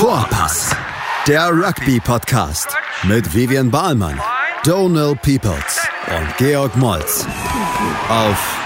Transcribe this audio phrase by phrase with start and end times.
[0.00, 0.74] Vorpass,
[1.28, 4.18] der Rugby-Podcast mit Vivian Bahlmann,
[4.64, 7.26] Donal Peoples und Georg Moltz
[8.08, 8.58] auf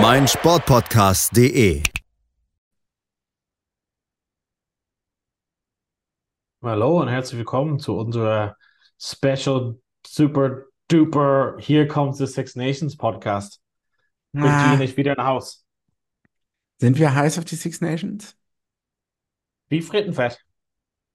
[0.00, 1.82] meinsportpodcast.de.
[6.62, 8.56] Hallo und herzlich willkommen zu unserer
[8.98, 13.60] Special Super Duper Here Comes the Six Nations Podcast.
[14.32, 14.76] Bringt Ah.
[14.76, 15.66] nicht wieder nach Haus.
[16.80, 18.34] Sind wir heiß auf die Six Nations?
[19.68, 20.42] Wie Frittenfett.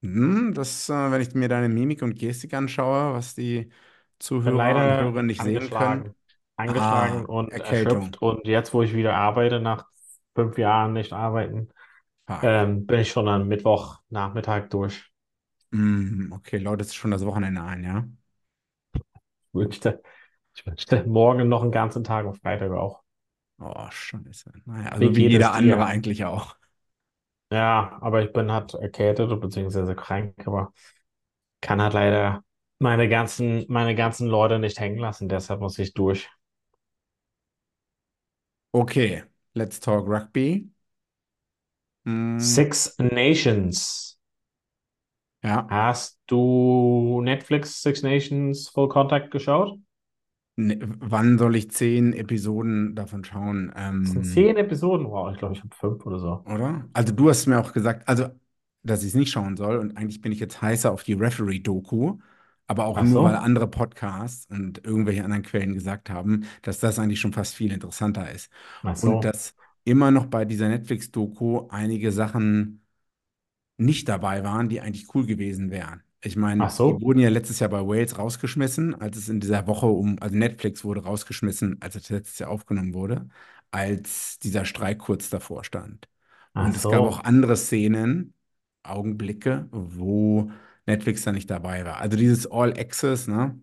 [0.02, 3.70] Hm, das, äh, wenn ich mir deine Mimik und Gestik anschaue, was die
[4.44, 6.14] Bin Zuhörer und leider Hörer nicht sehen können.
[6.56, 8.18] Angeschlagen Ah, und Erkältung.
[8.20, 8.20] erschöpft.
[8.22, 9.86] Und jetzt, wo ich wieder arbeite, nach
[10.34, 11.70] fünf Jahren nicht arbeiten,
[12.26, 12.42] Fuck.
[12.42, 15.10] ähm, bin ich schon am Mittwochnachmittag durch.
[15.72, 18.08] Hm, okay, läutet es schon das Wochenende ein, ja?
[19.48, 20.02] Ich wünschte,
[20.54, 23.02] ich wünschte morgen noch einen ganzen Tag und Freitag auch.
[23.60, 24.50] Oh, scheiße.
[24.64, 25.76] Naja, Wie also wie geht jeder es dir?
[25.76, 26.56] andere eigentlich auch.
[27.52, 29.94] Ja, aber ich bin halt erkältet bzw.
[29.94, 30.72] krank, aber
[31.62, 32.44] kann halt leider
[32.80, 36.30] meine ganzen, meine ganzen Leute nicht hängen lassen, deshalb muss ich durch.
[38.74, 39.22] Okay,
[39.54, 40.70] let's talk Rugby.
[42.04, 44.16] Hm, Six Nations.
[45.42, 49.78] ja, Hast du Netflix Six Nations Full Contact geschaut?
[50.56, 53.72] Ne, wann soll ich zehn Episoden davon schauen?
[54.02, 55.10] Das sind Ähm, zehn Episoden.
[55.10, 56.44] Wow, ich glaube, ich habe fünf oder so.
[56.44, 56.88] Oder?
[56.92, 58.28] Also du hast mir auch gesagt, also
[58.82, 62.18] dass ich es nicht schauen soll und eigentlich bin ich jetzt heißer auf die Referee-Doku,
[62.66, 63.22] aber auch Ach nur, so.
[63.22, 67.72] weil andere Podcasts und irgendwelche anderen Quellen gesagt haben, dass das eigentlich schon fast viel
[67.72, 68.50] interessanter ist.
[68.82, 69.24] Ach Und so.
[69.24, 72.82] dass immer noch bei dieser Netflix-Doku einige Sachen
[73.78, 76.02] nicht dabei waren, die eigentlich cool gewesen wären.
[76.22, 76.86] Ich meine, so.
[76.86, 80.36] die wurden ja letztes Jahr bei Wales rausgeschmissen, als es in dieser Woche um, also
[80.36, 83.28] Netflix wurde rausgeschmissen, als es letztes Jahr aufgenommen wurde,
[83.70, 86.08] als dieser Streik kurz davor stand.
[86.54, 88.34] Ach Und es gab auch andere Szenen,
[88.82, 90.50] Augenblicke, wo
[90.86, 91.98] Netflix da nicht dabei war.
[91.98, 93.58] Also dieses All Access, ne?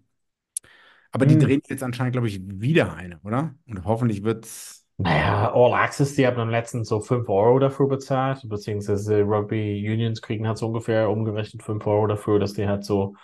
[1.11, 1.37] Aber die Hm.
[1.37, 3.55] drehen jetzt anscheinend, glaube ich, wieder eine, oder?
[3.67, 4.86] Und hoffentlich wird's.
[4.99, 10.21] Naja, All Access, die haben dann letztens so 5 Euro dafür bezahlt, beziehungsweise Rugby Unions
[10.23, 13.15] kriegen halt so ungefähr umgerechnet 5 Euro dafür, dass die halt so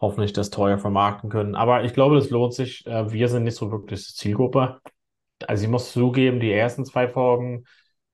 [0.00, 1.54] hoffentlich das teuer vermarkten können.
[1.54, 2.84] Aber ich glaube, das lohnt sich.
[2.86, 4.80] Äh, Wir sind nicht so wirklich die Zielgruppe.
[5.46, 7.64] Also ich muss zugeben, die ersten zwei Folgen,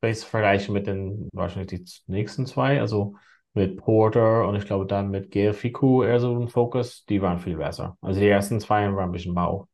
[0.00, 3.16] wenn ich es vergleiche mit den wahrscheinlich die nächsten zwei, also
[3.54, 7.38] mit Porter und ich glaube dann mit Gail Fiku eher so ein Fokus, die waren
[7.40, 7.96] viel besser.
[8.02, 9.68] Also die ersten zwei waren ein bisschen mau.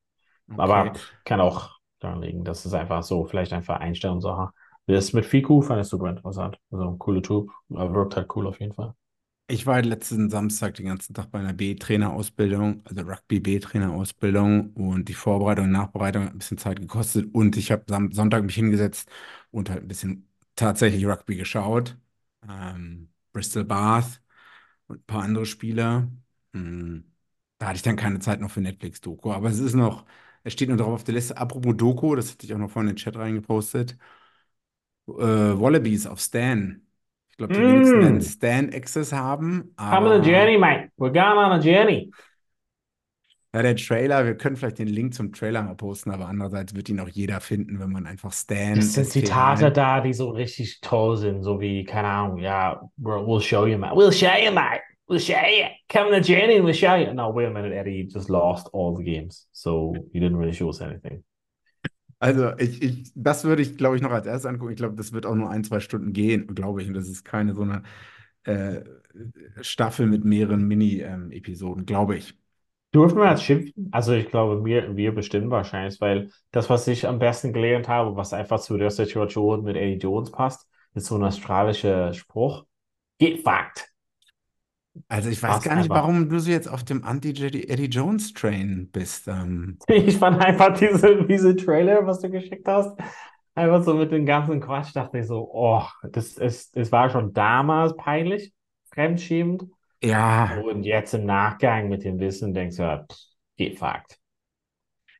[0.56, 1.04] Aber Okay.
[1.24, 4.52] kann auch daran liegen, dass es einfach so, vielleicht einfach Einstellungssache.
[4.86, 6.58] Das mit Fiku fand ich super interessant.
[6.70, 8.94] Also ein cooler Typ, wirkt halt cool auf jeden Fall.
[9.46, 15.66] Ich war letzten Samstag den ganzen Tag bei einer B-Trainerausbildung, also Rugby-B-Trainerausbildung und die Vorbereitung
[15.66, 19.10] und Nachbereitung hat ein bisschen Zeit gekostet und ich habe am Sonntag mich hingesetzt
[19.50, 21.98] und halt ein bisschen tatsächlich Rugby geschaut.
[22.48, 24.22] Ähm, Bristol Bath
[24.86, 26.10] und ein paar andere Spiele.
[26.54, 27.04] Hm,
[27.58, 30.06] Da hatte ich dann keine Zeit noch für Netflix-Doku, aber es ist noch,
[30.44, 31.36] es steht noch drauf auf der Liste.
[31.36, 33.96] Apropos Doku, das hatte ich auch noch vorhin in den Chat reingepostet.
[35.08, 36.80] Äh, Wallabies auf Stan.
[37.30, 38.22] Ich glaube, die wenigsten werden Mm.
[38.22, 40.90] Stan Access haben, Come on a aber journey, mate.
[40.98, 42.10] We're going on a journey.
[43.54, 46.88] ja, der Trailer, wir können vielleicht den Link zum Trailer mal posten, aber andererseits wird
[46.88, 50.80] ihn auch jeder finden, wenn man einfach Stan Es sind Zitate da, die so richtig
[50.80, 53.94] toll sind, so wie, keine Ahnung, ja, we'll show you, mate.
[53.94, 54.82] We'll show you, mate.
[55.08, 55.66] We'll show you.
[55.88, 57.12] Come a journey and we'll show you.
[57.12, 59.46] No, wait a minute, Eddie just lost all the games.
[59.52, 61.22] So you didn't really show us anything.
[62.20, 64.72] Also ich, ich, das würde ich, glaube ich, noch als erstes angucken.
[64.72, 66.88] Ich glaube, das wird auch nur ein, zwei Stunden gehen, glaube ich.
[66.88, 67.82] Und das ist keine so eine
[68.44, 68.82] äh,
[69.60, 72.34] Staffel mit mehreren Mini-Episoden, glaube ich.
[72.94, 73.88] Dürfen wir jetzt schimpfen?
[73.90, 78.16] Also ich glaube, wir, wir bestimmen wahrscheinlich, weil das, was ich am besten gelernt habe,
[78.16, 82.64] was einfach zu der Situation mit Eddie Jones passt, ist so ein australischer Spruch.
[83.18, 83.93] Get fucked.
[85.08, 85.94] Also ich weiß gar nicht, einfach.
[85.94, 89.28] warum du so jetzt auf dem Anti-Eddie Jones-Train bist.
[89.28, 92.96] Ähm, Ich fand einfach diese, diese Trailer, was du geschickt hast,
[93.54, 97.32] einfach so mit dem ganzen Quatsch, dachte ich so, oh, das ist, es war schon
[97.32, 98.52] damals peinlich,
[98.92, 99.64] fremdschämend.
[100.02, 103.18] ja, Und jetzt im Nachgang mit dem Wissen denkst du, ja, pff,
[103.58, 104.18] get fucked.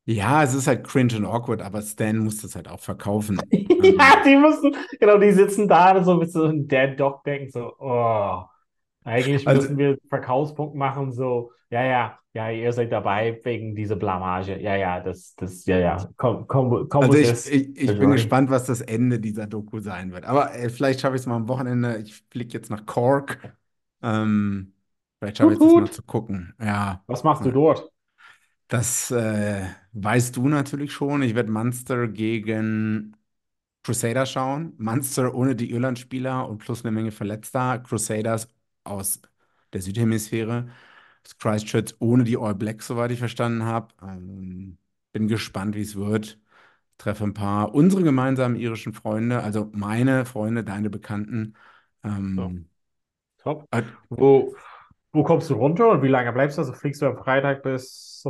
[0.06, 3.40] ja, es ist halt cringe und awkward, aber Stan muss das halt auch verkaufen.
[3.82, 7.72] Ja, die müssen, genau, die sitzen da so mit so einem Dead Dog denken so,
[7.78, 8.44] oh,
[9.04, 13.96] eigentlich Also- müssen wir Verkaufspunkt machen, so, ja, ja, ja, ihr seid dabei wegen dieser
[13.96, 14.60] Blamage.
[14.60, 18.50] Ja, ja, das, das, ja, ja, komm, komm, komm, Also ich, ich, ich bin gespannt,
[18.50, 20.24] was das Ende dieser Doku sein wird.
[20.24, 21.98] Aber äh, vielleicht schaffe ich es mal am Wochenende.
[21.98, 23.38] Ich fliege jetzt nach Cork.
[24.02, 24.72] Ähm,
[25.20, 26.54] vielleicht schaffe ich es mal zu gucken.
[26.60, 27.88] Ja, Was machst du dort?
[28.68, 31.22] das äh, weißt du natürlich schon.
[31.22, 33.16] Ich werde Munster gegen
[33.82, 34.74] Crusaders schauen.
[34.78, 37.78] Munster ohne die Irland-Spieler und plus eine Menge Verletzter.
[37.80, 38.48] Crusaders
[38.84, 39.20] aus
[39.72, 40.68] der Südhemisphäre.
[41.38, 43.88] Christchurch ohne die All Blacks, soweit ich verstanden habe.
[44.02, 44.78] Ähm,
[45.12, 46.38] bin gespannt, wie es wird.
[46.98, 51.54] Treffe ein paar unsere gemeinsamen irischen Freunde, also meine Freunde, deine Bekannten.
[52.04, 52.68] Ähm,
[53.38, 53.68] Top.
[53.70, 54.54] äh, Wo,
[55.12, 56.62] wo kommst du runter und wie lange bleibst du?
[56.62, 58.24] Also fliegst du am Freitag bis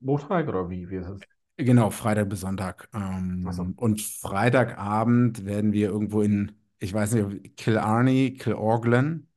[0.00, 0.88] Montag oder wie?
[0.90, 1.20] wie ist es?
[1.56, 2.88] genau, Freitag bis Sonntag.
[2.94, 3.66] Ähm, so.
[3.76, 9.28] und Freitagabend werden wir irgendwo in, ich weiß nicht, Killarney, Kilorglen,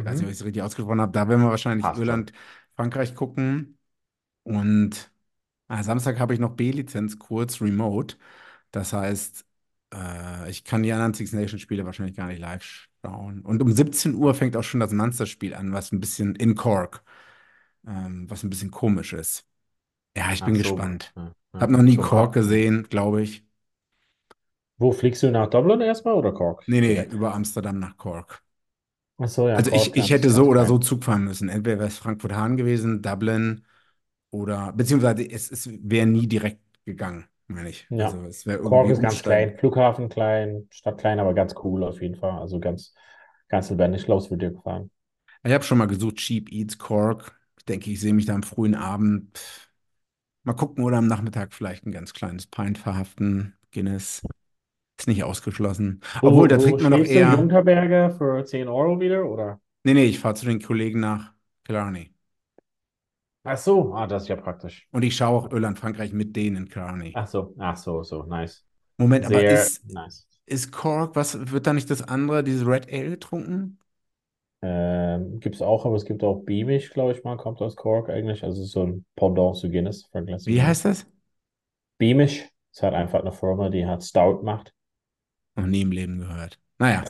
[0.00, 0.32] ich weiß nicht, ob Mhm.
[0.32, 2.20] ich es richtig ausgesprochen habe, da werden wir wahrscheinlich Passt schon.
[2.20, 2.32] Irland,
[2.76, 3.78] Frankreich gucken.
[4.44, 5.12] Und
[5.68, 8.16] ah, Samstag habe ich noch B-Lizenz kurz, remote.
[8.72, 9.46] Das heißt,
[9.94, 13.42] äh, ich kann die anderen Six Nations Spiele wahrscheinlich gar nicht live schauen.
[13.42, 17.04] Und um 17 Uhr fängt auch schon das Munster-Spiel an, was ein bisschen in Cork,
[17.86, 19.46] ähm, was ein bisschen komisch ist.
[20.16, 20.58] Ja, ich bin so.
[20.58, 21.14] gespannt.
[21.16, 21.60] Ja, ja.
[21.60, 23.44] Habe noch nie So, Cork gesehen, glaube ich.
[24.76, 26.66] Wo fliegst du nach Dublin erstmal oder Cork?
[26.66, 28.42] Nee, nee, über Amsterdam nach Cork.
[29.26, 31.48] So, ja, Also ich, ich hätte so oder so Zug fahren müssen.
[31.48, 33.64] Entweder wäre es Frankfurt-Hahn gewesen, Dublin
[34.30, 37.88] oder, beziehungsweise es, es wäre nie direkt gegangen, meine ich.
[37.88, 38.18] Ja.
[38.18, 39.22] Also es wäre Cork irgendwie ist ganz umsteigen.
[39.22, 42.38] klein, Flughafen klein, Stadt klein, aber ganz cool auf jeden Fall.
[42.40, 42.94] Also ganz,
[43.48, 44.00] ganz lebendig.
[44.02, 44.90] Ich glaube, es wird dir gefallen.
[45.44, 47.38] Ich habe schon mal gesucht, Cheap Eats Cork.
[47.58, 49.38] Ich denke, ich sehe mich da am frühen Abend.
[50.44, 53.54] Mal gucken oder am Nachmittag vielleicht ein ganz kleines Pint verhaften.
[53.72, 54.22] Guinness.
[55.02, 56.00] Ist nicht ausgeschlossen.
[56.22, 57.30] Obwohl, da Wo, wo trinkt man doch schläfst du in eher.
[57.30, 59.60] Junkerberge für 10 Euro wieder, oder?
[59.84, 61.32] Nee, nee, ich fahre zu den Kollegen nach
[61.64, 62.12] Killarney.
[63.44, 64.88] Ach so, ah, das ist ja praktisch.
[64.90, 67.20] Und ich schaue auch Irland, Frankreich mit denen in Killarney.
[67.20, 68.64] Ach so, ach so, so, nice.
[68.98, 70.26] Moment, aber Sehr ist, nice.
[70.46, 73.78] ist Cork, was wird da nicht das andere, dieses Red Ale getrunken?
[74.64, 78.08] Ähm, gibt es auch, aber es gibt auch Beamish, glaube ich mal, kommt aus Cork
[78.10, 78.44] eigentlich.
[78.44, 80.08] Also so ein Pendant zu Guinness,
[80.44, 81.06] Wie heißt das?
[81.98, 84.74] Beamish ist halt einfach eine Firma, die hat Stout gemacht.
[85.56, 86.58] Noch nie im Leben gehört.
[86.78, 87.04] Naja,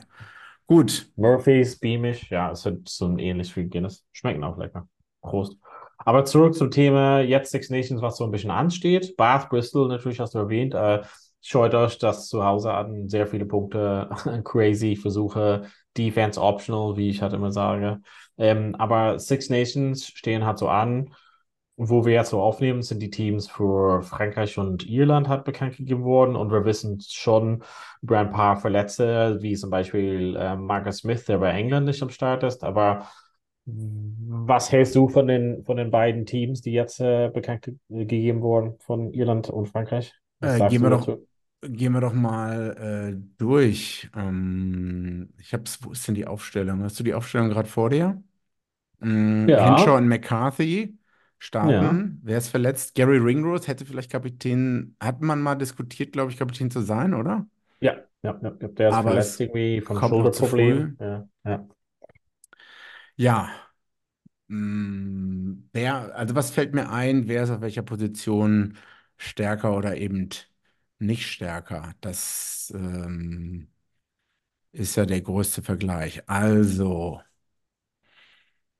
[0.67, 1.09] gut.
[1.15, 4.05] Murphy's, Beamish, ja, ist halt so ähnlich wie Guinness.
[4.11, 4.87] Schmecken auch lecker.
[5.21, 5.57] Prost.
[5.97, 9.15] Aber zurück zum Thema jetzt Six Nations, was so ein bisschen ansteht.
[9.15, 10.73] Bath, Bristol, natürlich hast du erwähnt.
[10.73, 11.03] Äh,
[11.41, 14.09] scheut euch, dass zu Hause hatten sehr viele Punkte,
[14.43, 15.67] crazy Versuche,
[15.97, 18.01] Defense optional, wie ich halt immer sage.
[18.37, 21.13] Ähm, aber Six Nations stehen halt so an.
[21.75, 26.03] Wo wir jetzt so aufnehmen, sind die Teams für Frankreich und Irland halt bekannt gegeben
[26.03, 26.35] worden.
[26.35, 27.63] Und wir wissen schon
[28.01, 32.09] über ein paar Verletzte, wie zum Beispiel äh, Marcus Smith, der bei England nicht am
[32.09, 32.63] Start ist.
[32.63, 33.07] Aber
[33.65, 38.41] was hältst du von den, von den beiden Teams, die jetzt äh, bekannt ge gegeben
[38.41, 40.13] wurden, von Irland und Frankreich?
[40.41, 41.25] Äh, gehen wir doch, dazu?
[41.61, 44.09] gehen wir doch mal äh, durch.
[44.15, 46.83] Ähm, ich hab's, wo ist denn die Aufstellung?
[46.83, 48.21] Hast du die Aufstellung gerade vor dir?
[49.01, 50.97] Henshaw Ja, und McCarthy
[51.61, 52.19] ja, starten.
[52.23, 52.95] Wer ist verletzt?
[52.95, 57.47] Gary Ringrose hätte vielleicht Kapitän, hat man mal diskutiert, glaube ich, Kapitän zu sein, oder?
[57.81, 57.93] ja,
[58.23, 58.67] ja, ja, ja.
[58.69, 59.97] Der ist Aber verletzt irgendwie von.
[59.99, 60.97] Schulterproblemen.
[60.99, 61.67] Ja, ja.
[63.15, 63.49] Ja.
[64.47, 68.77] Mm, wer, also was fällt mir ein, wer ist auf welcher Position
[69.17, 70.29] stärker oder eben
[70.99, 71.93] nicht stärker?
[72.01, 73.69] Das ähm,
[74.71, 76.27] ist ja der größte Vergleich.
[76.29, 77.21] Also,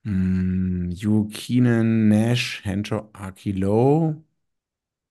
[0.05, 4.23] mm, Hugh Keenan, Nash, Henshaw, Akilo,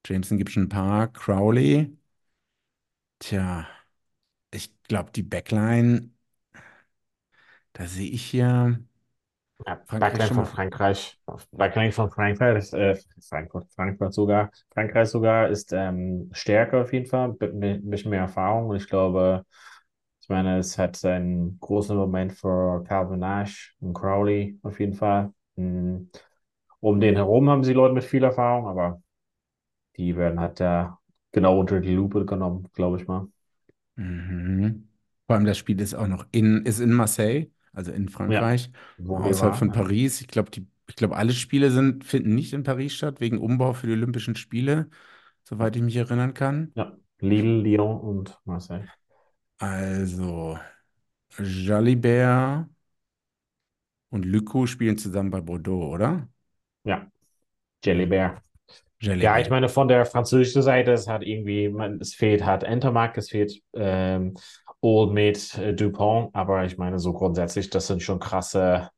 [0.06, 1.96] Jameson gibt schon ein paar, Crowley.
[3.20, 3.66] Tja,
[4.52, 6.10] ich glaube, die Backline,
[7.72, 8.80] da sehe ich hier
[9.66, 10.46] Ja, Frankreich Backline von.
[10.46, 11.18] Frankreich,
[11.52, 12.96] Backline von Frankreich, äh,
[13.28, 18.20] Frankfurt, Frankfurt sogar, Frankreich sogar ist ähm, stärker auf jeden Fall, mit ein bisschen mehr
[18.22, 19.44] Erfahrung und ich glaube,
[20.32, 22.84] meine, es hat einen großen Moment für
[23.16, 25.32] Nash und Crowley auf jeden Fall.
[25.56, 26.04] Mm,
[26.80, 29.02] Um den herum haben sie Leute mit viel Erfahrung, aber
[29.96, 30.98] die werden halt da
[31.32, 33.28] genau unter die Lupe genommen, glaube ich mal.
[33.96, 34.88] Mhm.
[35.26, 38.70] Vor allem das Spiel ist auch noch in, ist in Marseille, also in Ja, Frankreich,
[38.96, 39.72] wir außerhalb von waren.
[39.72, 40.20] Ja, Paris.
[40.20, 43.72] Ich glaube, die, ich glaube, alle Spiele sind, finden nicht in Paris statt, wegen Umbau
[43.74, 44.90] für die Olympischen Spiele,
[45.58, 46.74] ja, soweit ich mich erinnern kann.
[46.74, 46.96] ja.
[47.20, 48.88] Lille, Lyon und Marseille.
[49.62, 50.58] Also,
[51.38, 52.68] Jalibert
[54.10, 56.28] und Lyko spielen zusammen bei Bordeaux, oder?
[56.84, 57.06] Ja,
[57.84, 58.08] Hm.
[58.08, 58.42] Bear.
[59.20, 59.50] Ja, ich Jalibert.
[59.50, 63.60] meine, von der französischen Seite, es hat irgendwie, man, es fehlt halt Entermark, es fehlt
[63.74, 64.34] ähm,
[64.82, 68.90] Old Mate äh, Dupont, aber ich meine, so grundsätzlich, das sind schon krasse,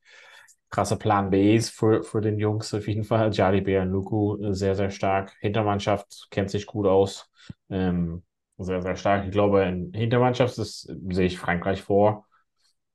[0.71, 3.33] krasse Plan Bs für, für den Jungs auf jeden Fall.
[3.35, 5.35] Jalibert und Luku äh, sehr, sehr stark.
[5.40, 7.30] Hintermannschaft kennt sich gut aus.
[7.71, 8.25] Ähm,
[8.58, 9.25] sehr, sehr stark.
[9.26, 12.26] Ich glaube, in Hintermannschaft ist, sehe ich Frankreich vor.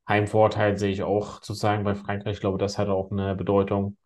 [0.08, 2.36] Heimvorteil sehe ich auch sozusagen bei Frankreich.
[2.36, 3.98] Ich glaube, das hat auch eine Bedeutung.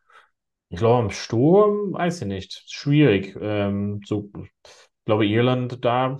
[0.69, 2.63] Ich glaube, im Sturm, weiß ich nicht.
[2.71, 3.37] Schwierig.
[3.41, 4.51] Ähm, so, ich
[5.05, 6.17] glaube, Irland da,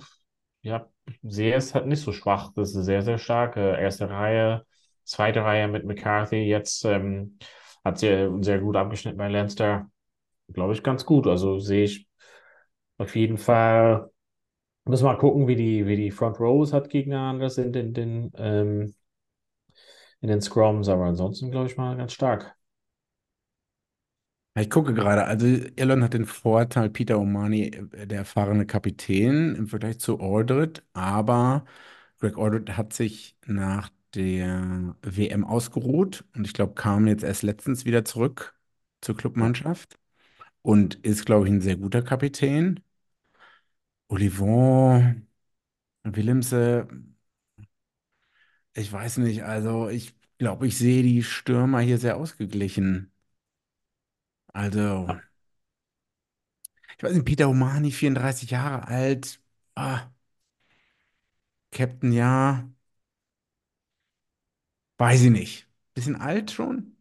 [0.62, 0.88] ja,
[1.22, 2.52] sehe es halt nicht so schwach.
[2.54, 3.56] Das ist sehr, sehr stark.
[3.56, 4.66] Äh, erste Reihe,
[5.04, 6.38] zweite Reihe mit McCarthy.
[6.44, 7.38] Jetzt ähm,
[7.84, 9.90] hat sie sehr gut abgeschnitten bei Leinster.
[10.52, 11.26] Glaube ich, ganz gut.
[11.26, 12.08] Also sehe ich
[12.98, 14.10] auf jeden Fall.
[14.86, 18.32] Müssen wir mal gucken, wie die, wie die Front Rows hat gegeneinander sind in den,
[18.36, 18.94] ähm,
[20.20, 20.88] in den Scrums.
[20.88, 22.56] Aber ansonsten glaube ich mal ganz stark.
[24.56, 29.66] Ich gucke gerade, also Irland hat den Vorteil, Peter O'Mani, äh, der erfahrene Kapitän im
[29.68, 31.64] Vergleich zu Aldred, aber
[32.20, 37.84] Greg Aldred hat sich nach der WM ausgeruht und ich glaube, kam jetzt erst letztens
[37.84, 38.54] wieder zurück
[39.00, 39.98] zur Clubmannschaft
[40.62, 42.80] und ist, glaube ich, ein sehr guter Kapitän.
[44.14, 45.26] Olivon,
[46.04, 46.86] Willemse,
[48.74, 53.12] ich weiß nicht, also ich glaube, ich sehe die Stürmer hier sehr ausgeglichen.
[54.54, 55.06] Also,
[56.96, 59.40] ich weiß nicht, Peter Omani, 34 Jahre alt,
[59.74, 60.10] ah,
[61.70, 62.64] Captain, ja,
[64.98, 65.68] weiß ich nicht.
[65.94, 66.96] Bisschen alt schon?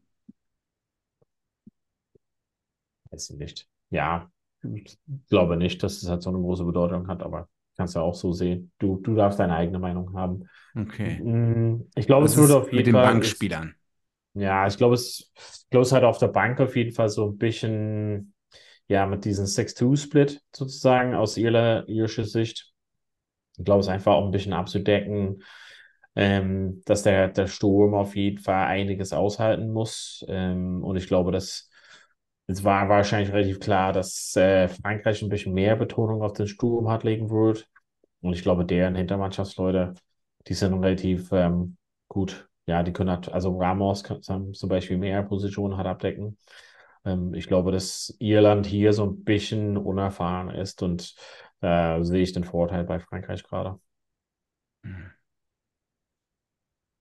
[3.11, 3.69] Weiß ich nicht.
[3.91, 4.29] Ja,
[4.75, 4.97] ich
[5.29, 8.31] glaube nicht, dass es halt so eine große Bedeutung hat, aber kannst du auch so
[8.33, 8.71] sehen.
[8.79, 10.47] Du, du darfst deine eigene Meinung haben.
[10.77, 11.23] Okay.
[11.23, 13.75] Mm, Ich glaube, es würde auf mit jeden den Fall, ist, Bankspielern?
[14.33, 17.27] ja, ich glaube, es, ich glaube, es hat auf der Bank auf jeden Fall so
[17.29, 18.33] ein bisschen,
[18.87, 22.73] ja, mit diesem 6-2-Split sozusagen aus ihrer, irischer Sicht.
[23.57, 25.43] Ich glaube, es ist einfach auch ein bisschen abzudecken,
[26.15, 30.25] ähm, dass der, der Sturm auf jeden Fall einiges aushalten muss.
[30.27, 31.69] Ähm, und ich glaube, dass
[32.53, 36.89] es war wahrscheinlich relativ klar, dass äh, Frankreich ein bisschen mehr Betonung auf den Sturm
[36.89, 37.69] hat legen wird.
[38.21, 39.93] Und ich glaube, deren Hintermannschaftsleute,
[40.47, 42.49] die sind relativ ähm, gut.
[42.65, 46.37] Ja, die können halt, also Ramos kann zum Beispiel mehr Positionen hat abdecken.
[47.05, 51.15] Ähm, ich glaube, dass Irland hier so ein bisschen unerfahren ist und
[51.61, 53.79] äh, sehe ich den Vorteil bei Frankreich gerade.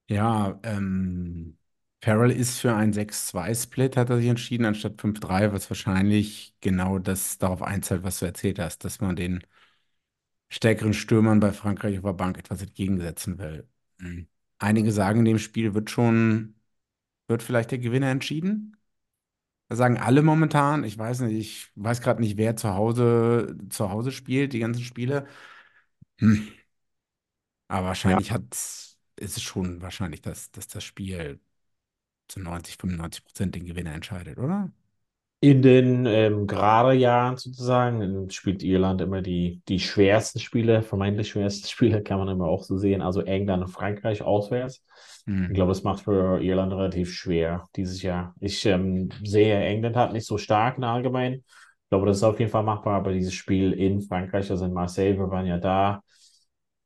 [0.09, 1.59] Ja, ähm,
[2.03, 7.39] Farrell ist für ein 6-2-Split, hat er sich entschieden, anstatt 5-3, was wahrscheinlich genau das
[7.39, 9.43] darauf einzahlt, was du erzählt hast, dass man den
[10.49, 13.69] stärkeren Stürmern bei Frankreich auf der Bank etwas entgegensetzen will.
[13.99, 14.29] Mhm.
[14.59, 16.55] Einige sagen, in dem Spiel wird schon,
[17.29, 18.77] wird vielleicht der Gewinner entschieden.
[19.69, 20.85] Das sagen alle momentan.
[20.85, 24.83] Ich weiß nicht, ich weiß gerade nicht, wer zu Hause, zu Hause spielt, die ganzen
[24.85, 25.27] Spiele.
[26.21, 26.53] Hm.
[27.69, 27.89] Aber Ja.
[27.89, 31.41] wahrscheinlich hat, ist es schon wahrscheinlich, dass, dass das Spiel
[32.33, 34.71] zu 90, 95 Prozent den Gewinner entscheidet, oder?
[35.41, 41.31] In den ähm, gerade Jahren sozusagen ähm, spielt Irland immer die, die schwersten Spiele, vermeintlich
[41.31, 43.03] schwersten Spiele, kann man immer auch so sehen.
[43.03, 44.85] Also England und Frankreich auswärts.
[45.49, 45.57] Ich Hm.
[45.57, 48.35] glaube, es macht für Irland relativ schwer dieses Jahr.
[48.41, 51.35] Ich ähm, sehe, England hat nicht so stark in allgemein.
[51.35, 54.73] Ich glaube, das ist auf jeden Fall machbar, aber dieses Spiel in Frankreich, also in
[54.73, 56.03] Marseille, wir waren ja da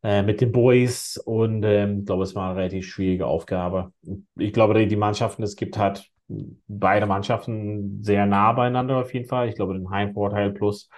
[0.06, 3.92] äh, mit den Boys und ähm, ich glaube, es war eine relativ schwierige Aufgabe.
[4.36, 9.26] Ich glaube, die, die Mannschaften, es gibt halt beide Mannschaften sehr nah beieinander auf jeden
[9.26, 9.48] Fall.
[9.48, 10.88] Ich glaube, den Heimvorteil plus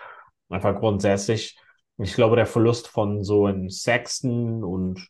[0.50, 1.58] einfach grundsätzlich.
[1.96, 5.08] Ich glaube, der Verlust von so einem Sexton und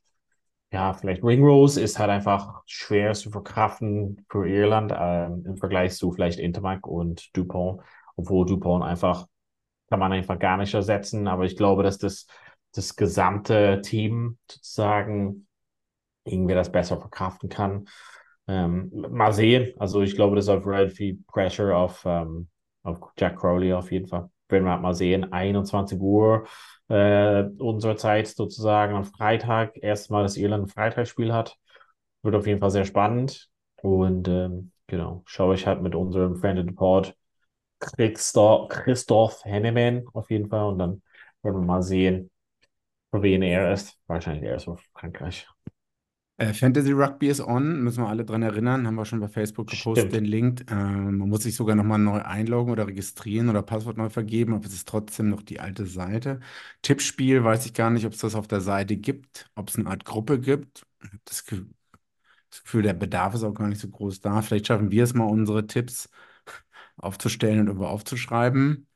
[0.71, 6.13] ja, vielleicht Ringrose ist halt einfach schwer zu verkraften für Irland ähm, im Vergleich zu
[6.13, 7.83] vielleicht Intermac und Dupont,
[8.15, 9.27] obwohl Dupont einfach
[9.91, 11.27] kann man einfach gar nicht ersetzen.
[11.27, 12.27] Aber ich glaube, dass das,
[12.73, 15.47] das gesamte Team sozusagen
[16.25, 17.89] irgendwie das besser verkraften kann.
[18.47, 19.75] Ähm, mal sehen.
[19.79, 22.49] Also ich glaube, das ist auf relativ viel Pressure auf, ähm,
[22.83, 24.31] auf Jack Crowley auf jeden Fall.
[24.49, 25.33] Werden wir halt mal sehen.
[25.33, 26.47] 21 Uhr
[26.89, 29.77] äh, unserer Zeit sozusagen am Freitag.
[29.83, 31.57] Erstmal, dass Irland ein Freitagsspiel hat.
[32.23, 33.49] Wird auf jeden Fall sehr spannend.
[33.83, 37.15] Und ähm, genau, schaue ich halt mit unserem Friend in the Pod
[37.81, 40.67] Christoph, Christoph Henneman auf jeden Fall.
[40.69, 41.03] Und dann
[41.43, 42.31] werden wir mal sehen,
[43.11, 43.99] für wen er ist.
[44.07, 45.47] Wahrscheinlich er ist Frankreich.
[46.37, 49.71] Äh, Fantasy Rugby ist on, müssen wir alle dran erinnern, haben wir schon bei Facebook
[49.71, 50.13] gepostet, Stimmt.
[50.13, 50.65] den Link.
[50.71, 54.65] Ähm, man muss sich sogar nochmal neu einloggen oder registrieren oder Passwort neu vergeben, aber
[54.67, 56.39] es ist trotzdem noch die alte Seite.
[56.83, 59.91] Tippspiel, weiß ich gar nicht, ob es das auf der Seite gibt, ob es eine
[59.91, 60.87] Art Gruppe gibt.
[61.25, 61.65] Das Ge-
[62.51, 64.43] das Gefühl, der Bedarf ist auch gar nicht so groß da.
[64.43, 66.11] Vielleicht schaffen wir es mal, unsere Tipps
[66.99, 68.88] aufzustellen und irgendwo aufzuschreiben.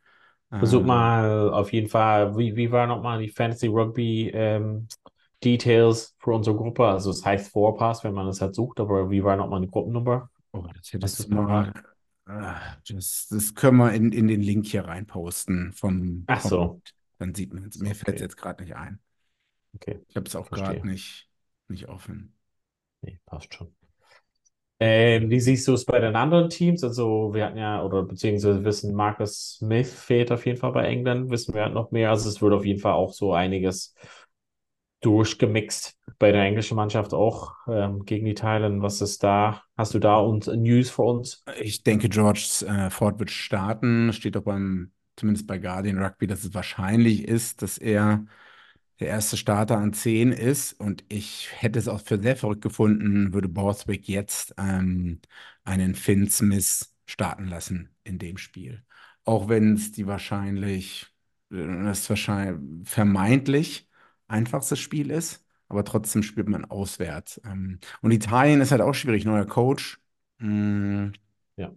[0.58, 4.88] Versuch Ähm, mal auf jeden Fall, wie, wie war nochmal die Fantasy Rugby ähm,
[5.44, 6.86] Details für unsere Gruppe?
[6.86, 10.30] Also es heißt Vorpass, wenn man es halt sucht, aber wie war nochmal die Gruppennummer?
[10.52, 11.70] oh, das hättest du du parat?
[11.70, 11.72] mal.
[12.26, 12.54] äh,
[12.88, 16.82] Das, das können wir in, in den Link hier reinposten vom, Ach vom so,
[17.18, 17.78] Dann sieht man es.
[17.78, 19.00] Mir fällt es okay, jetzt gerade nicht ein.
[19.74, 21.28] okay, Ich habe es auch gerade nicht,
[21.68, 22.36] nicht offen.
[23.02, 23.72] Nee, passt schon.
[24.84, 26.82] Ähm, wie siehst du es bei den anderen Teams?
[26.82, 31.30] Also wir hatten ja, oder beziehungsweise wissen, Marcus Smith fehlt auf jeden Fall bei England,
[31.30, 32.10] wissen wir halt noch mehr.
[32.10, 33.94] Also es wird auf jeden Fall auch so einiges
[35.02, 38.82] durchgemixt bei der englischen Mannschaft auch ähm, gegen Italien.
[38.82, 39.62] Was ist da?
[39.76, 41.44] Hast du da und News für uns?
[41.60, 44.12] Ich denke, George äh, Ford wird starten.
[44.12, 48.24] Steht auch beim, zumindest bei Guardian Rugby, dass es wahrscheinlich ist, dass er
[49.00, 50.72] der erste Starter an 10 ist.
[50.74, 55.20] Und ich hätte es auch für sehr verrückt gefunden, würde Borthwick jetzt ähm,
[55.64, 58.84] einen Finn Smith starten lassen in dem Spiel.
[59.24, 61.06] Auch wenn es die wahrscheinlich,
[61.50, 63.88] äh, das wahrscheinlich vermeintlich
[64.28, 67.40] einfachste Spiel ist, aber trotzdem spielt man auswärts.
[67.44, 69.98] Ähm, und Italien ist halt auch schwierig, neuer Coach.
[70.38, 71.10] Mm,
[71.56, 71.72] Ja.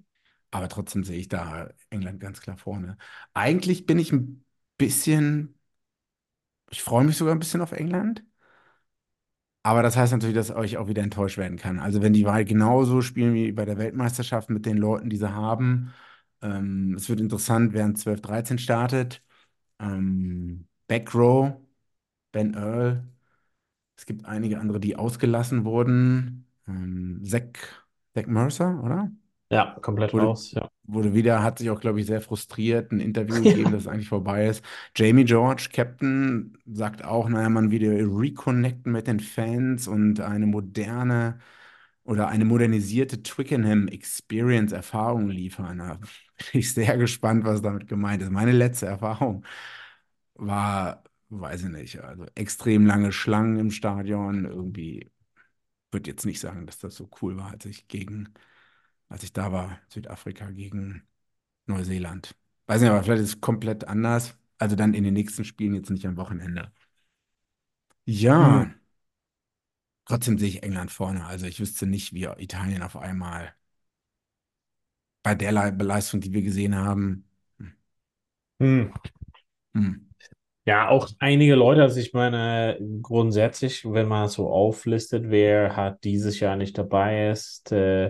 [0.51, 2.97] aber trotzdem sehe ich da England ganz klar vorne.
[3.33, 4.45] Eigentlich bin ich ein
[4.77, 5.57] bisschen,
[6.71, 8.23] ich freue mich sogar ein bisschen auf England.
[9.63, 11.79] Aber das heißt natürlich, dass euch auch wieder enttäuscht werden kann.
[11.79, 15.33] Also wenn die Wahl genauso spielen wie bei der Weltmeisterschaft mit den Leuten, die sie
[15.33, 15.91] haben,
[16.41, 19.23] ähm, es wird interessant, in 12, 13 startet.
[19.79, 21.55] Ähm, Backrow,
[22.31, 23.05] Ben Earl.
[23.97, 26.47] Es gibt einige andere, die ausgelassen wurden.
[26.67, 27.43] Ähm, Zach,
[28.15, 29.11] Zach Mercer, oder?
[29.51, 30.51] Ja, komplett Wurde, raus.
[30.53, 30.69] Ja.
[30.83, 34.07] wurde wieder, hat sich auch, glaube ich, sehr frustriert, ein Interview gegeben, dass es eigentlich
[34.09, 34.63] vorbei ist.
[34.95, 41.39] Jamie George, Captain, sagt auch, naja, man wieder reconnecten mit den Fans und eine moderne
[42.03, 45.79] oder eine modernisierte Twickenham Experience Erfahrung liefern.
[45.79, 46.07] Da bin
[46.61, 48.31] ich sehr gespannt, was damit gemeint ist.
[48.31, 49.43] Meine letzte Erfahrung
[50.35, 54.45] war, weiß ich nicht, also extrem lange Schlangen im Stadion.
[54.45, 55.11] Irgendwie
[55.91, 58.33] würde jetzt nicht sagen, dass das so cool war, als ich gegen,
[59.09, 61.03] als ich da war, Südafrika gegen
[61.67, 62.35] Neuseeland.
[62.67, 64.37] Weiß nicht, aber vielleicht ist es komplett anders.
[64.59, 66.71] Also dann in den nächsten Spielen, jetzt nicht am Wochenende.
[68.05, 68.75] Ja, Hm.
[70.05, 71.25] trotzdem sehe ich England vorne.
[71.25, 73.53] Also ich wüsste nicht, wie Italien auf einmal
[75.23, 77.25] bei der Le Leistung, die wir gesehen haben.
[78.59, 78.91] Hm.
[79.75, 80.05] Hm.
[80.67, 86.39] Ja, auch einige Leute, also ich meine, grundsätzlich, wenn man so auflistet, wer hat dieses
[86.39, 88.09] Jahr nicht dabei ist, äh,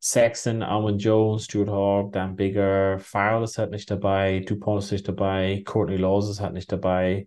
[0.00, 5.06] Saxon, Almond Jones, Stuart Hogg, Dan Bigger, Fowler ist halt nicht dabei, Dupont ist nicht
[5.08, 7.26] dabei, Courtney Laws ist halt nicht dabei.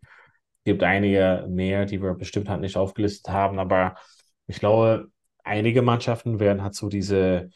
[0.66, 3.96] gibt einige mehr, die wir bestimmt halt nicht aufgelistet haben, aber
[4.48, 5.10] ich glaube,
[5.44, 7.50] einige Mannschaften werden halt so diese,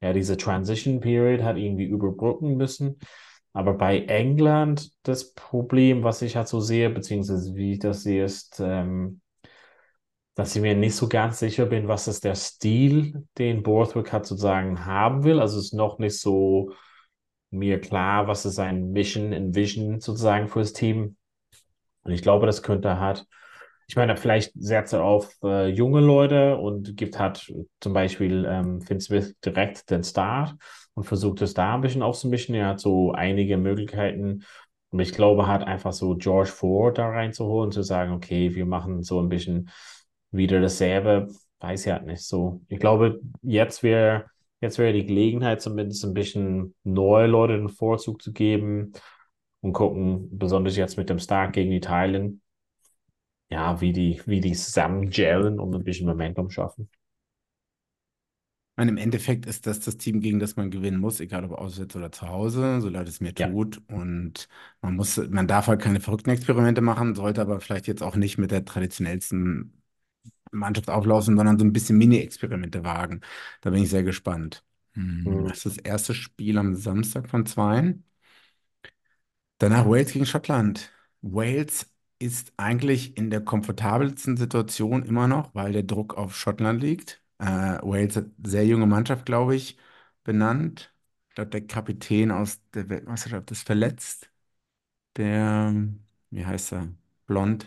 [0.00, 2.98] ja, diese Transition Period halt irgendwie überbrücken müssen.
[3.52, 8.24] Aber bei England das Problem, was ich halt so sehe, beziehungsweise wie ich das sehe,
[8.24, 9.20] ist, ähm,
[10.34, 14.26] dass ich mir nicht so ganz sicher bin, was ist der Stil, den Borthwick halt
[14.26, 15.40] sozusagen haben will.
[15.40, 16.72] Also es ist noch nicht so
[17.50, 21.16] mir klar, was ist sein Mission and Vision sozusagen für das Team.
[22.02, 23.26] Und ich glaube, das könnte halt,
[23.86, 28.80] ich meine, vielleicht setzt er auf äh, junge Leute und gibt halt zum Beispiel ähm,
[28.80, 30.54] Finn Smith direkt den Start
[30.94, 32.54] und versucht es da ein bisschen aufzumischen.
[32.54, 34.44] Er hat so einige Möglichkeiten.
[34.90, 39.02] Und ich glaube, hat einfach so George Ford da reinzuholen, zu sagen, okay, wir machen
[39.02, 39.70] so ein bisschen
[40.36, 41.28] wieder dasselbe.
[41.60, 42.60] Weiß ich halt nicht so.
[42.68, 44.26] Ich glaube, jetzt wäre
[44.60, 48.92] jetzt wäre die Gelegenheit, zumindest ein bisschen neue Leute den Vorzug zu geben
[49.60, 52.42] und gucken, besonders jetzt mit dem Start gegen Italien,
[53.50, 56.90] ja, wie die, wie die zusammen gellen und ein bisschen Momentum schaffen.
[58.76, 61.94] Meine, im Endeffekt ist das das Team, gegen das man gewinnen muss, egal ob auswärts
[61.94, 63.54] oder zu Hause, so leid es mir Ja.
[63.54, 63.80] tut.
[63.88, 64.48] Und
[64.80, 68.36] man muss, man darf halt keine verrückten Experimente machen, sollte aber vielleicht jetzt auch nicht
[68.36, 69.80] mit der traditionellsten
[70.54, 73.20] Mannschaft auflaufen, sondern so ein bisschen Mini-Experimente wagen.
[73.62, 74.64] Da bin ich sehr gespannt.
[75.24, 75.48] Hm, Mhm.
[75.48, 78.04] Das ist das erste Spiel am Samstag von zweien.
[79.58, 80.90] Danach Wales gegen Schottland.
[81.22, 87.22] Wales ist eigentlich in der komfortabelsten Situation immer noch, weil der Druck auf Schottland liegt.
[87.38, 87.44] Äh,
[87.82, 89.78] Wales hat sehr junge Mannschaft, glaube ich,
[90.24, 90.92] benannt.
[91.28, 94.30] Ich glaube, der Kapitän aus der Weltmeisterschaft ist verletzt.
[95.16, 95.74] Der,
[96.30, 96.88] wie heißt er?
[97.26, 97.66] Blond.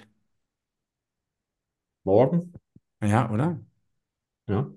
[2.05, 2.53] Morgen?
[3.01, 3.59] Ja, oder?
[4.47, 4.71] Ja.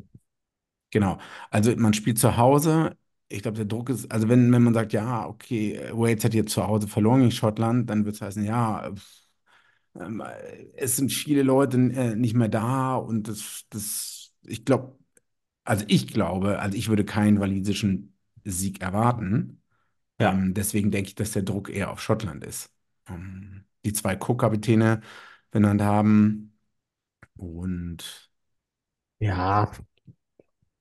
[0.91, 1.19] Genau.
[1.51, 2.97] Also man spielt zu Hause.
[3.29, 6.53] Ich glaube, der Druck ist, also wenn, wenn man sagt, ja, okay, Wales hat jetzt
[6.53, 8.91] zu Hause verloren gegen Schottland, dann wird es heißen, ja,
[9.99, 14.97] ähm, äh, es sind viele Leute äh, nicht mehr da und das, das, ich glaube,
[15.65, 19.63] also ich glaube, also ich würde keinen walisischen Sieg erwarten.
[20.21, 20.33] Ja.
[20.33, 22.71] Ähm, deswegen denke ich, dass der Druck eher auf Schottland ist.
[23.09, 25.03] Ähm, die zwei Co-Kapitäne
[25.51, 26.50] benannt haben
[27.41, 28.31] und
[29.21, 29.71] Ja,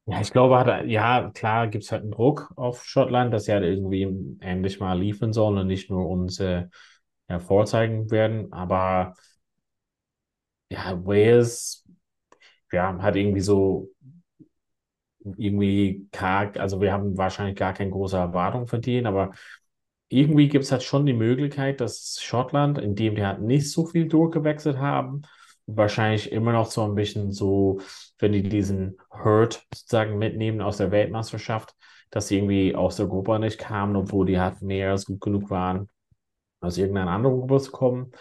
[0.06, 3.52] ja, ich glaube, hat, ja, klar gibt es halt einen Druck auf Schottland, dass sie
[3.54, 4.04] halt irgendwie
[4.39, 6.65] endlich mal liefern sollen und nicht nur uns äh,
[7.30, 8.52] ja, vorzeigen werden.
[8.54, 9.13] Aber
[10.69, 11.84] ja, Wales,
[12.72, 13.91] ja, hat irgendwie so
[15.38, 19.32] irgendwie karg, also wir haben wahrscheinlich gar keine große Erwartung denen, aber
[20.10, 24.08] irgendwie gibt es halt schon die Möglichkeit, dass Schottland, indem die halt nicht so viel
[24.08, 25.24] durchgewechselt haben
[25.75, 27.79] wahrscheinlich immer noch so ein bisschen so,
[28.17, 31.75] wenn die diesen Hurt sozusagen mitnehmen aus der Weltmeisterschaft,
[32.10, 35.49] dass sie irgendwie aus der Gruppe nicht kamen, obwohl die halt mehr als gut genug
[35.49, 35.89] waren,
[36.62, 38.12] aus irgendeiner anderen Gruppe zu kommen.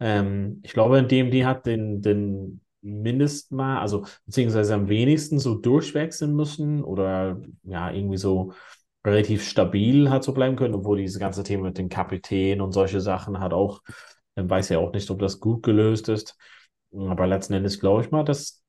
[0.00, 6.34] Ähm, ich glaube, indem die hat den, den Mindestmal, also beziehungsweise am wenigsten so durchwechseln
[6.34, 8.52] müssen oder ja, irgendwie so
[9.04, 13.00] relativ stabil hat so bleiben können, obwohl dieses ganze Thema mit den Kapitän und solche
[13.00, 13.82] Sachen hat auch,
[14.36, 16.36] man weiß ja auch nicht, ob das gut gelöst ist.
[16.92, 18.62] Aber letzten Endes glaube ich mal, dass,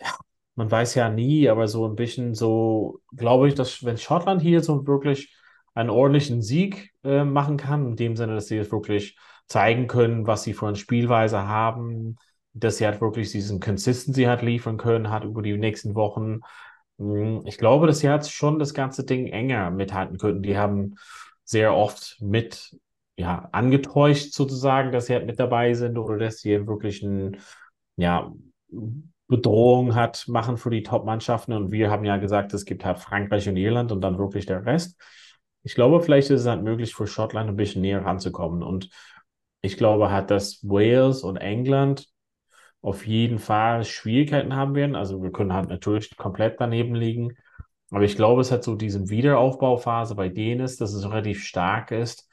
[0.00, 0.14] ja,
[0.54, 4.62] man weiß ja nie, aber so ein bisschen so, glaube ich, dass wenn Schottland hier
[4.62, 5.34] so wirklich
[5.74, 9.16] einen ordentlichen Sieg äh, machen kann, in dem Sinne, dass sie jetzt wirklich
[9.48, 12.16] zeigen können, was sie für eine Spielweise haben,
[12.52, 16.40] dass sie halt wirklich diesen Consistency hat liefern können, hat über die nächsten Wochen.
[16.98, 20.42] Hm, ich glaube, dass sie halt schon das ganze Ding enger mithalten könnten.
[20.42, 20.96] Die haben
[21.44, 22.76] sehr oft mit,
[23.16, 27.38] ja, angetäuscht sozusagen, dass sie halt mit dabei sind oder dass sie wirklich ein,
[27.96, 28.32] ja,
[29.28, 31.52] Bedrohung hat, machen für die Top-Mannschaften.
[31.54, 34.66] Und wir haben ja gesagt, es gibt halt Frankreich und Irland und dann wirklich der
[34.66, 35.00] Rest.
[35.62, 38.62] Ich glaube, vielleicht ist es halt möglich für Schottland ein bisschen näher ranzukommen.
[38.62, 38.90] Und
[39.62, 42.08] ich glaube halt, dass Wales und England
[42.82, 44.96] auf jeden Fall Schwierigkeiten haben werden.
[44.96, 47.36] Also wir können halt natürlich komplett daneben liegen.
[47.90, 51.90] Aber ich glaube, es hat so diese Wiederaufbauphase bei denen ist, dass es relativ stark
[51.90, 52.28] ist,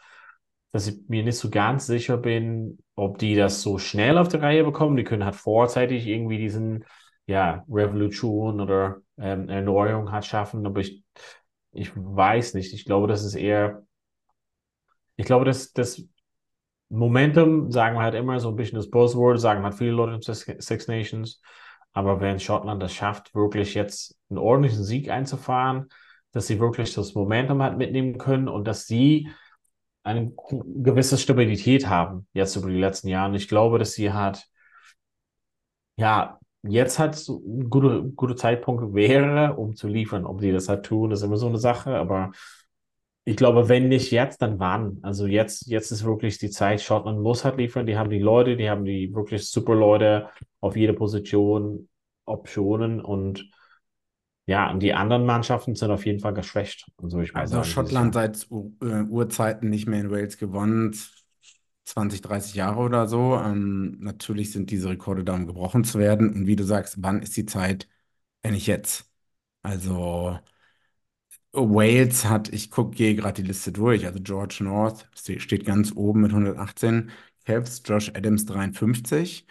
[0.71, 4.37] dass ich mir nicht so ganz sicher bin, ob die das so schnell auf die
[4.37, 4.97] Reihe bekommen.
[4.97, 6.85] Die können halt vorzeitig irgendwie diesen,
[7.25, 10.65] ja, Revolution oder ähm, Erneuerung halt schaffen.
[10.65, 11.03] Aber ich,
[11.71, 12.73] ich weiß nicht.
[12.73, 13.83] Ich glaube, das ist eher,
[15.15, 16.03] ich glaube, dass das
[16.89, 20.21] Momentum, sagen wir halt immer so ein bisschen das Buzzword, sagen halt viele Leute in
[20.61, 21.41] Six Nations.
[21.93, 25.89] Aber wenn Schottland das schafft, wirklich jetzt einen ordentlichen Sieg einzufahren,
[26.31, 29.29] dass sie wirklich das Momentum halt mitnehmen können und dass sie
[30.03, 33.29] eine gewisse Stabilität haben, jetzt über die letzten Jahre.
[33.29, 34.47] Und ich glaube, dass sie halt,
[35.97, 40.25] ja, jetzt halt so ein guter, guter Zeitpunkt wäre, um zu liefern.
[40.25, 42.31] Ob sie das halt tun, ist immer so eine Sache, aber
[43.25, 44.99] ich glaube, wenn nicht jetzt, dann wann?
[45.03, 47.85] Also jetzt, jetzt ist wirklich die Zeit, Schottland muss halt liefern.
[47.85, 50.29] Die haben die Leute, die haben die wirklich super Leute
[50.61, 51.89] auf jeder Position,
[52.25, 53.49] Optionen und
[54.49, 56.87] ja, und die anderen Mannschaften sind auf jeden Fall geschwächt.
[57.03, 58.47] Also, ich also sagen, Schottland seit
[58.81, 60.95] äh, Urzeiten nicht mehr in Wales gewonnen,
[61.85, 63.35] 20, 30 Jahre oder so.
[63.35, 66.33] Ähm, natürlich sind diese Rekorde da, um gebrochen zu werden.
[66.33, 67.87] Und wie du sagst, wann ist die Zeit,
[68.41, 69.07] wenn nicht jetzt?
[69.61, 70.39] Also
[71.53, 76.21] Wales hat, ich gucke, gehe gerade die Liste durch, also George North steht ganz oben
[76.21, 77.11] mit 118
[77.45, 79.45] Cavs, Josh Adams 53,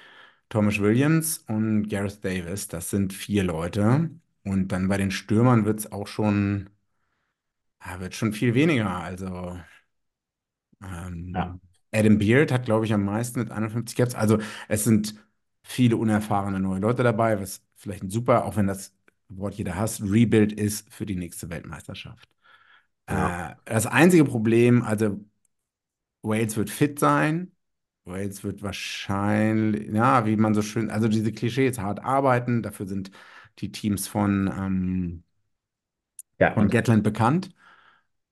[0.49, 4.11] Thomas Williams und Gareth Davis, das sind vier Leute.
[4.49, 6.71] Und dann bei den Stürmern wird es auch schon,
[7.85, 8.91] ja, wird schon viel weniger.
[8.91, 9.59] Also
[10.83, 11.59] ähm, ja.
[11.93, 14.15] Adam Beard hat, glaube ich, am meisten mit 51 Caps.
[14.15, 15.15] Also es sind
[15.63, 18.95] viele unerfahrene neue Leute dabei, was vielleicht ein super, auch wenn das
[19.29, 22.29] Wort jeder hasst, Rebuild ist für die nächste Weltmeisterschaft.
[23.09, 23.53] Ja.
[23.53, 25.21] Äh, das einzige Problem, also
[26.23, 27.53] Wales wird fit sein.
[28.05, 32.63] Wales wird wahrscheinlich, ja, wie man so schön, also diese Klischees hart arbeiten.
[32.63, 33.11] Dafür sind
[33.59, 35.23] die Teams von, ähm,
[36.38, 37.51] ja, von Gatland bekannt.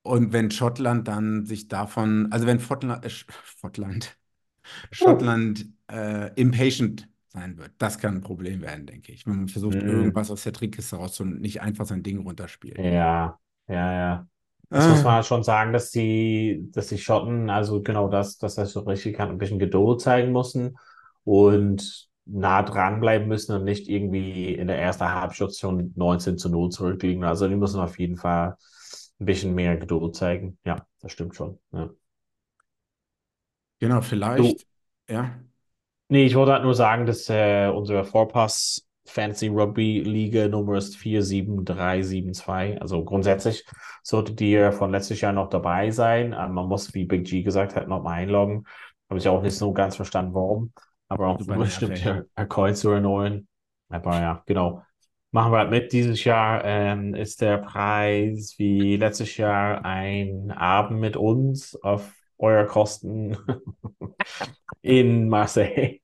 [0.03, 4.17] Und wenn Schottland dann sich davon, also wenn Schottland, äh, Schottland,
[4.91, 7.73] Schottland äh, impatient sein wird.
[7.79, 9.27] Das kann ein Problem werden, denke ich.
[9.27, 9.89] Wenn man versucht, mhm.
[9.89, 12.79] irgendwas aus der Trickkiste rauszuholen und nicht einfach sein Ding runterspielt.
[12.79, 14.29] Ja, ja, ja.
[14.69, 14.89] Das ah.
[14.89, 18.73] muss man halt schon sagen, dass die, dass die Schotten, also genau das, dass das
[18.73, 20.77] so richtig kann, ein bisschen Geduld zeigen müssen
[21.23, 27.25] und nah dranbleiben müssen und nicht irgendwie in der ersten Halbstation 19 zu 0 zurückliegen.
[27.25, 28.57] Also die müssen auf jeden Fall
[29.21, 30.59] ein bisschen mehr Geduld zeigen.
[30.65, 31.59] Ja, das stimmt schon.
[31.73, 31.91] Ja.
[33.79, 34.63] Genau, vielleicht,
[35.09, 35.39] du, ja.
[36.09, 40.97] Nee, ich wollte halt nur sagen, dass äh, unsere Vorpass Fantasy Rugby Liga Nummer ist
[40.97, 42.81] 47372.
[42.81, 43.65] Also grundsätzlich
[44.03, 46.35] solltet ihr von letztes Jahr noch dabei sein.
[46.39, 48.67] Ähm, man muss, wie Big G gesagt hat, noch mal einloggen.
[49.09, 50.73] Habe ich auch nicht so ganz verstanden, warum.
[51.09, 53.47] Aber auch bestimmt der Coin zu erneuern.
[53.89, 54.83] Aber ja, genau.
[55.31, 55.93] Machen wir halt mit.
[55.93, 62.65] Dieses Jahr ähm, ist der Preis wie letztes Jahr ein Abend mit uns auf euer
[62.65, 63.37] Kosten
[64.83, 66.01] in Marseille.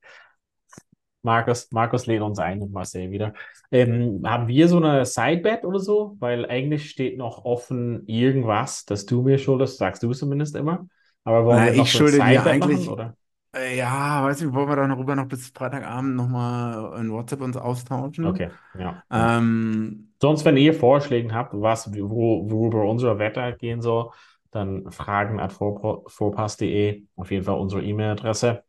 [1.21, 3.33] Markus, Markus lädt uns ein in Marseille wieder.
[3.71, 6.17] Ähm, haben wir so eine Sidebet oder so?
[6.19, 10.85] Weil eigentlich steht noch offen irgendwas, das du mir schuldest, sagst du zumindest immer.
[11.23, 13.17] Aber wollen Na, wir noch ich so schulde dir eigentlich, machen, oder?
[13.55, 18.25] Äh, ja, weiß ich, wollen wir darüber noch bis Freitagabend nochmal in WhatsApp uns austauschen?
[18.25, 19.03] Okay, ja.
[19.11, 24.11] Ähm, Sonst, wenn ihr Vorschläge habt, was, wo, worüber unsere Wette gehen soll,
[24.51, 28.63] dann fragen at vorpass.de, auf jeden Fall unsere E-Mail-Adresse.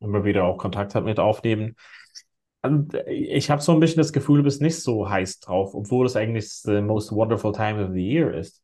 [0.00, 1.76] immer wieder auch Kontakt hat mit aufnehmen.
[2.62, 6.06] Und ich habe so ein bisschen das Gefühl, du bist nicht so heiß drauf, obwohl
[6.06, 8.61] es eigentlich the most wonderful time of the year ist.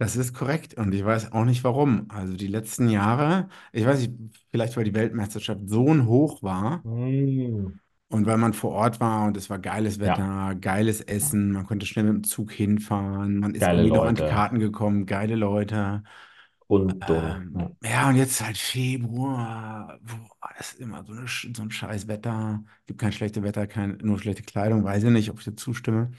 [0.00, 2.06] Das ist korrekt und ich weiß auch nicht warum.
[2.10, 4.14] Also die letzten Jahre, ich weiß nicht,
[4.50, 9.26] vielleicht weil die Weltmeisterschaft so ein Hoch war Mm, und weil man vor Ort war
[9.26, 13.38] und es war geiles ja, Wetter, geiles Essen, man konnte schnell mit dem Zug hinfahren,
[13.38, 16.02] man ist geile irgendwie noch an die Leute Karten gekommen, geile Leute.
[16.66, 17.08] und.
[17.08, 17.70] Ähm, Ja.
[17.82, 22.08] ja, und jetzt halt Februar, boah, das ist immer so, eine, Sch- so ein scheiß
[22.08, 22.64] Wetter.
[22.86, 26.10] Gibt kein schlechtes Wetter, kein, nur schlechte Kleidung, weiß ich nicht, ob ich dir zustimme.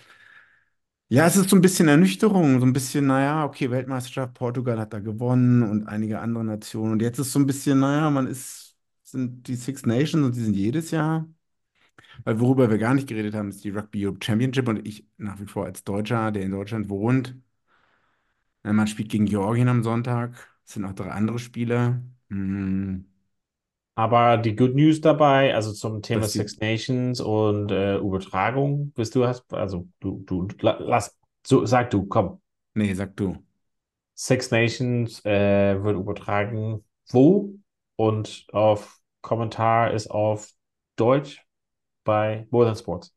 [1.14, 4.94] Ja, es ist so ein bisschen Ernüchterung, so ein bisschen, naja, okay, Weltmeisterschaft, Portugal hat
[4.94, 6.94] da gewonnen und einige andere Nationen.
[6.94, 10.40] Und jetzt ist so ein bisschen, naja, man ist, sind die Six Nations und die
[10.42, 11.28] sind jedes Jahr.
[12.24, 15.40] Weil worüber wir gar nicht geredet haben, ist die Rugby Europe Championship und ich nach
[15.40, 17.36] wie vor als Deutscher, der in Deutschland wohnt,
[18.64, 22.02] man spielt gegen Georgien am Sonntag, es sind noch drei andere Spiele.
[22.30, 23.06] Hm,
[23.96, 29.26] Aber die Good News dabei, also zum Thema Six Nations und äh, Übertragung, bist du
[29.28, 32.42] hast, also du, du, la- lass, so, sag du, komm.
[32.76, 33.38] nee, sag du.
[34.16, 37.56] Six Nations äh, wird übertragen wo?
[37.98, 40.52] Und auf Kommentar ist auf
[40.96, 41.46] Deutsch
[42.06, 43.14] bei More Than Sports.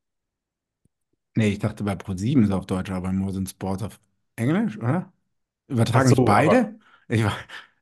[1.37, 4.01] Nee, ich dachte bei ProSieben ist auf Deutsch, aber bei More Than Sports auf
[4.37, 5.13] Englisch, oder?
[5.69, 6.79] Übertragen nicht so, aber beide?
[7.09, 7.33] Ich, wa-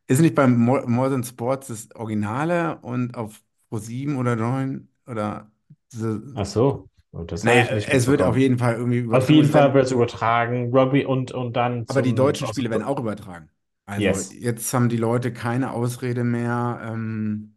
[0.06, 5.50] ist nicht beim More Than Sports das Originale und auf ProSieben oder Join oder
[5.92, 6.88] diese, ach so,
[7.26, 8.38] das habe naja, ich nicht es wird auf mitbekommen.
[8.38, 11.32] jeden Fall irgendwie Auf übertragen und jeden es Fall werden, wird es übertragen, Rugby und,
[11.32, 13.50] und dann aber die zum deutschen Spiele werden auch übertragen.
[13.86, 16.80] Also yes, jetzt haben die Leute keine Ausrede mehr.
[16.84, 17.56] Ähm,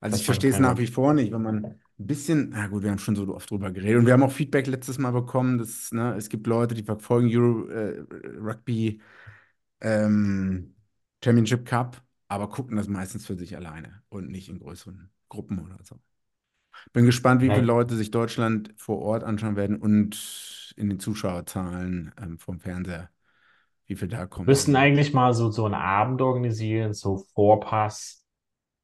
[0.00, 1.56] also dass ich man verstehe es nach wie vor nicht, wenn man
[1.98, 4.32] ein bisschen, na gut, wir haben schon so oft drüber geredet und wir haben auch
[4.32, 8.04] Feedback letztes Mal bekommen, dass, ne, es gibt Leute, die verfolgen Euro, äh,
[8.40, 9.00] Rugby
[9.82, 10.75] ähm,
[11.26, 15.78] Championship Cup, aber gucken das meistens für sich alleine und nicht in größeren Gruppen oder
[15.84, 16.00] so.
[16.92, 22.12] Bin gespannt, wie viele Leute sich Deutschland vor Ort anschauen werden und in den Zuschauerzahlen
[22.20, 23.10] ähm, vom Fernseher,
[23.86, 28.24] wie viel da kommen müssten eigentlich mal so, so einen Abend organisieren, so Vorpass,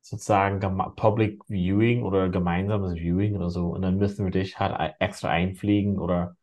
[0.02, 0.60] sozusagen
[0.96, 3.68] Public Viewing oder gemeinsames Viewing oder so.
[3.68, 6.36] Und dann müssen wir dich halt extra einfliegen oder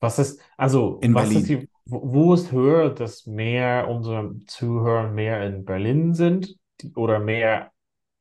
[0.00, 1.48] was ist, also In was ist Berlin.
[1.48, 6.56] die, wo ist höher, dass mehr unserer Zuhörer mehr in Berlin sind
[6.94, 7.72] oder mehr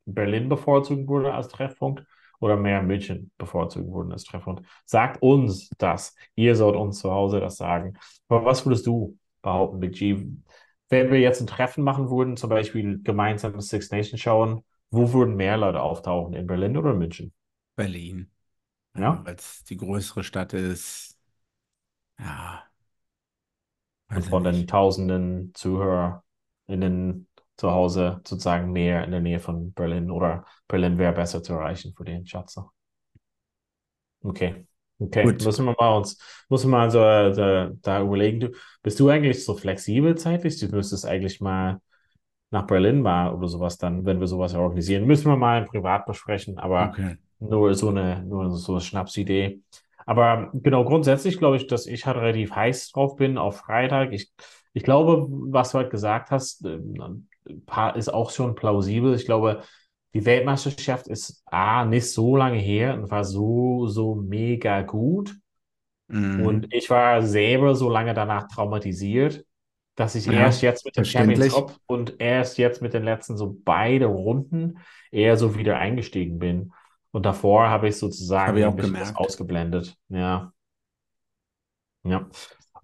[0.05, 2.05] Berlin bevorzugen würde als Treffpunkt
[2.39, 4.65] oder mehr München bevorzugen würden als Treffpunkt?
[4.85, 6.15] Sagt uns das.
[6.35, 7.97] Ihr sollt uns zu Hause das sagen.
[8.27, 10.25] Aber was würdest du behaupten, Big G?
[10.89, 15.35] Wenn wir jetzt ein Treffen machen würden, zum Beispiel gemeinsam Six Nations schauen, wo würden
[15.35, 16.33] mehr Leute auftauchen?
[16.35, 17.33] In Berlin oder München?
[17.75, 18.31] Berlin.
[18.95, 21.17] Ja, weil es die größere Stadt ist.
[22.19, 22.65] Ja,
[24.09, 30.11] weiß ich von den tausenden ZuhörerInnen zu Hause sozusagen mehr in der Nähe von Berlin
[30.11, 32.71] oder Berlin wäre besser zu erreichen für den Schatzer.
[34.23, 34.65] Okay.
[34.97, 35.41] Okay, Gut.
[35.41, 36.17] müssen wir mal uns,
[36.49, 38.39] müssen wir mal so äh, da, da überlegen.
[38.39, 40.57] Du, bist du eigentlich so flexibel zeitlich?
[40.57, 41.81] Du müsstest eigentlich mal
[42.51, 45.05] nach Berlin mal oder sowas dann, wenn wir sowas organisieren.
[45.05, 47.17] Müssen wir mal privat besprechen, aber Okay.
[47.39, 49.61] nur so eine, nur so eine Schnapsidee.
[50.05, 54.13] Aber genau, grundsätzlich glaube ich, dass ich halt relativ heiß drauf bin auf Freitag.
[54.13, 54.31] Ich,
[54.73, 57.27] ich glaube, was du halt gesagt hast, ähm,
[57.95, 59.15] ist auch schon plausibel.
[59.15, 59.63] Ich glaube,
[60.13, 65.35] die Weltmeisterschaft ist A, nicht so lange her und war so, so mega gut.
[66.09, 66.59] Mhm.
[66.59, 69.45] Und ich war selber so lange danach traumatisiert,
[69.95, 71.47] dass ich Ja, erst jetzt mit dem Champions.
[71.47, 74.79] Cup und erst jetzt mit den letzten so beide Runden
[75.11, 76.73] eher so wieder eingestiegen bin.
[77.15, 77.97] Und davor habe ich
[78.45, 79.15] Habe sozusagen ich ein auch gemerkt.
[79.15, 79.97] ausgeblendet.
[80.09, 80.53] Ja,
[82.03, 82.27] ja.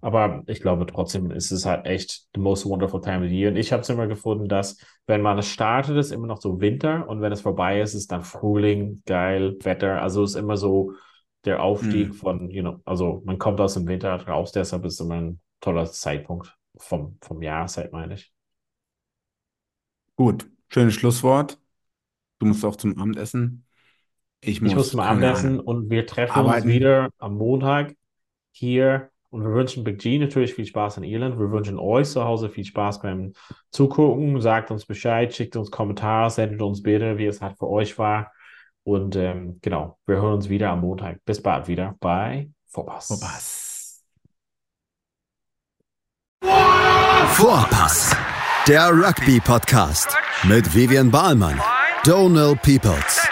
[0.00, 3.50] Aber ich glaube trotzdem ist es halt echt the most wonderful time of the year.
[3.50, 6.60] Und ich habe es immer gefunden, dass wenn man es startet, ist immer noch so
[6.60, 10.02] Winter und wenn es vorbei ist, ist dann Frühling, geil, Wetter.
[10.02, 10.94] Also ist immer so
[11.44, 12.16] der Aufstieg Mhm.
[12.16, 15.86] von, you know, also man kommt aus dem Winter raus, deshalb ist immer ein toller
[15.86, 18.32] Zeitpunkt vom, vom Jahreszeit, meine ich.
[20.16, 21.60] Gut, schönes Schlusswort.
[22.40, 23.66] Du musst auch zum Abendessen.
[24.44, 26.68] Ich Ich muss muss, zum keine Abendessen Ahnung, und wir treffen uns arbeiten.
[26.68, 27.94] wieder am Montag
[28.50, 31.38] hier und wir wünschen Big G natürlich viel Spaß in Irland.
[31.38, 33.32] Wir wünschen euch zu Hause viel Spaß beim
[33.70, 34.40] Zugucken.
[34.40, 38.32] Sagt uns Bescheid, schickt uns Kommentare, sendet uns Bilder, wie es halt für euch war.
[38.82, 41.24] Und ähm, genau, wir hören uns wieder am Montag.
[41.24, 43.06] Bis bald wieder bei Vorpass.
[43.06, 44.02] Vorpass.
[47.28, 48.16] Vorpass,
[48.66, 51.58] der Rugby-Podcast mit Vivian Bahlmann,
[52.04, 53.31] Donal Peoples